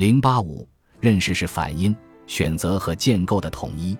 [0.00, 0.66] 零八五，
[0.98, 1.94] 认识是反应、
[2.26, 3.94] 选择和建构的统一。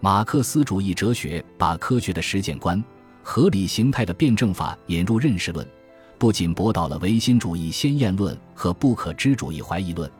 [0.00, 2.82] 马克思主义哲学把科学的实践观、
[3.22, 5.68] 合理形态的辩证法引入认识论，
[6.16, 10.10] 不仅驳倒了唯心主义先验论和不可知主义怀疑论，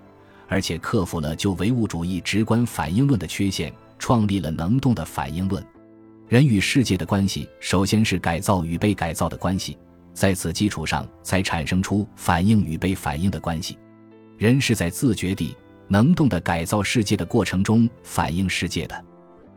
[0.46, 5.66] 而且克服了旧唯物主义直观反应论的缺陷，创立了能动的反应论。
[6.28, 9.78] 人与世界的关系，首先是改造与被改造的关系，
[10.12, 13.78] 在此基础上才产生出反应与被反应的关系。
[14.36, 15.56] 人是在自觉地、
[15.88, 19.04] 能动地改造世界的过程中反映世界的。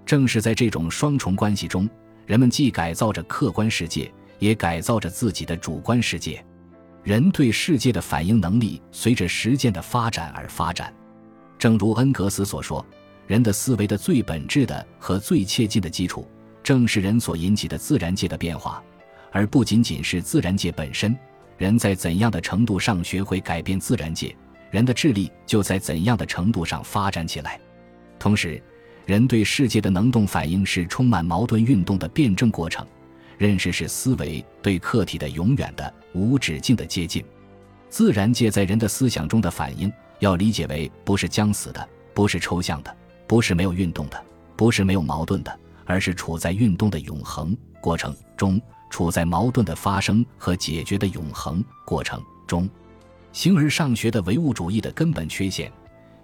[0.05, 1.89] 正是在这种双重关系中，
[2.25, 6.43] 人们既改造着客观世界，也改造着自己的主观世界。
[7.03, 10.93] 人对世界的反应能力随着实践的发展而发展。
[11.57, 12.85] 正如恩格斯所说
[13.27, 16.27] ：“人的思维的最本质的和最切近的基础。”
[16.63, 18.83] 正是人所引起的自然界的变化，
[19.31, 21.17] 而不仅仅是自然界本身。
[21.57, 24.35] 人在怎样的程度上学会改变自然界，
[24.71, 27.59] 人的智力就在怎样的程度上发展起来。
[28.19, 28.61] 同时，
[29.05, 32.85] 人对世界的能动反应是充满矛盾运动的辩证过程。
[33.37, 37.23] 认识是思维对客体的永远的、无止境的接近。
[37.89, 44.21] 自然界在人的思想中的反应，要理解为不是将死的，不是抽象的，不是没有运动的，
[44.55, 45.59] 不是没有矛盾的。
[45.89, 52.69] 而是处在运动的永恒过程中，处在矛盾的发生和解决的永恒过程中。
[53.37, 55.71] 形而上学的唯物主义的根本缺陷，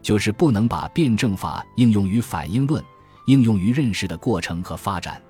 [0.01, 2.83] 就是不能把辩证法应用于反应论，
[3.27, 5.21] 应用于认识的过程和发展。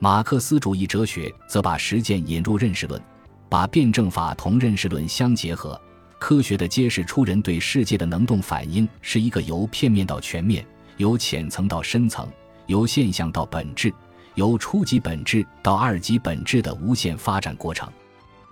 [0.00, 3.00] 马克思主义哲学则把实践引入认识论，
[3.48, 5.80] 把辩证法同认识论相结合，
[6.18, 12.28] 科学的揭示出人对世界的能动反应是一个由片面到全面，由浅层到深层。
[12.66, 13.94] 由现象到本质，
[14.34, 17.88] 由初级本质到二级本质的无限发展过程。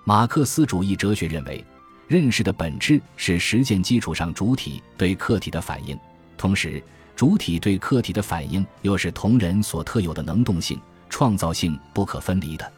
[0.05, 1.65] 马克思主义哲学认为，
[2.11, 5.97] 认识的本质是实践基础上主体对客体的反应，
[6.37, 6.83] 同时
[7.15, 10.77] 主体对客体的反应又是同人所特有的能动性、
[11.09, 12.73] 创造性不可分离的。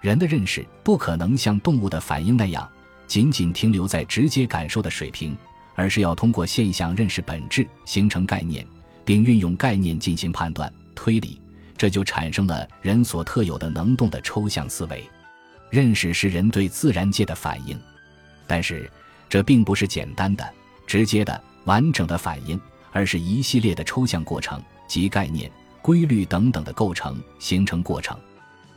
[0.00, 2.66] 人的认识不可能像动物的反应那样，
[3.06, 5.36] 仅仅停留在直接感受的水平，
[5.74, 8.66] 而是要通过现象认识本质，形成概念。
[9.04, 11.38] 并运用概念进行判断推理，
[11.76, 15.04] 这就产生了人所特有的能动的抽象思维。
[15.68, 17.78] 认识是人对自然界的反应，
[18.50, 18.90] 但是
[19.28, 20.44] 这并不是简单的、
[20.84, 25.48] 直接的、完整的反应，而是一系列的抽象过程及概念、
[25.80, 28.18] 规律等等的构成形成过程。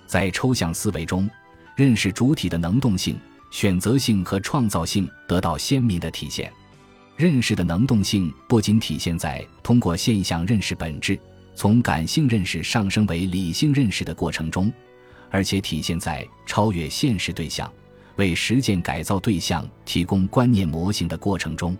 [0.05, 1.27] 在抽象思维中，
[1.75, 3.19] 认识主体的能动性、
[3.49, 6.53] 选择性和创造性得到鲜明的体现。
[7.17, 11.19] 认识的能动性不仅体现在通过现象认识本质，
[11.55, 14.71] 从感性认识上升为理性认识的过程中，
[15.31, 17.73] 而且体现在超越现实对象，
[18.15, 21.77] 为实践改造对象提供观念模型的过程中。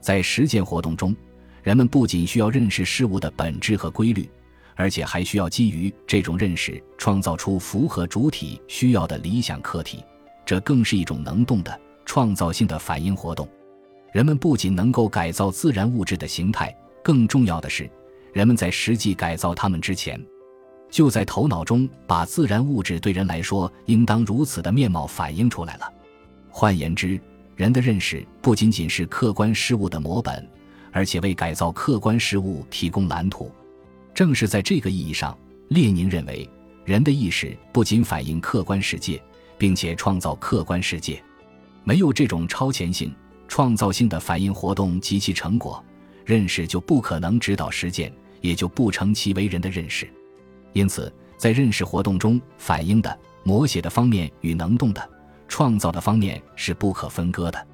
[0.00, 1.14] 在实践活动中，
[1.62, 4.28] 人们不仅需要认识事物的本质和规律，
[4.76, 10.04] 而且还需要基于这种认识创造出符合主体需要的理想客体，
[10.44, 13.48] 这更是一种能动的创造性的反应活动。
[14.12, 17.90] 人们不仅能够改造自然物质的形态，更重要的是，
[18.32, 20.22] 人们在实际改造它们之前，
[20.94, 25.92] 就在头脑中把自然物质对人来说应当如此的面貌反映出来了。
[26.48, 27.20] 换言之，
[27.56, 30.48] 人的认识不仅仅是客观事物的模本，
[30.92, 33.50] 而且为改造客观事物提供蓝图。
[34.14, 36.48] 正是在这个意义上，列宁认为，
[36.84, 39.20] 人的意识不仅反映客观世界，
[39.58, 41.20] 并且创造客观世界。
[41.82, 43.12] 没有这种超前性。
[43.48, 45.84] 创造性的反应活动及其成果，
[46.24, 50.08] 认识就不可能指导实践，也就不成其为人的认识。
[50.74, 55.10] 因此，在认识活动中，反应的、摹写的方面与能动的、
[55.48, 57.66] 创造的方面是不可分割的。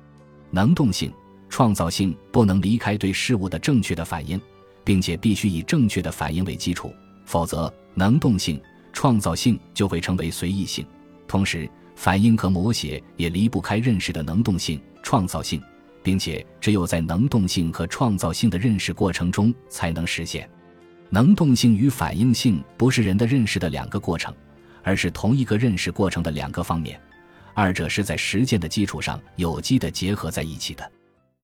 [0.50, 1.12] 能动性、
[1.48, 4.40] 创造性不能离开对事物的正确的反应，
[4.84, 6.94] 并且必须以正确的反应为基础，
[7.26, 8.60] 否则能动性、
[8.92, 10.86] 创造性就会成为随意性。
[11.26, 14.80] 同时，反应和摹写也离不开认识的能动性。
[15.02, 15.60] 创造性，
[16.02, 20.48] 并且只有在能动性和创造性的认识过程中才能实现。
[21.12, 24.32] 能动性与反应性不是人的认识的两个过程，
[24.82, 27.00] 而是同一个认识过程的两个方面，
[27.52, 30.88] 二者是在实践的基础上有机的结合在一起的。